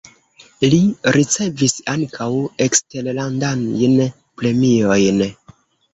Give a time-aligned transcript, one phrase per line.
[0.73, 0.77] Li
[1.17, 2.29] ricevis ankaŭ
[2.67, 3.97] eksterlandajn
[4.41, 5.23] premiojn.